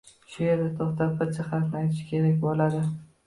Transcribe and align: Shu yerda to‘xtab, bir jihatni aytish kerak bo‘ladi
Shu 0.35 0.39
yerda 0.43 0.69
to‘xtab, 0.79 1.11
bir 1.19 1.35
jihatni 1.35 1.79
aytish 1.81 2.01
kerak 2.13 2.41
bo‘ladi 2.49 2.83